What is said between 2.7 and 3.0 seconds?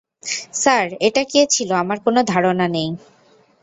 নেই।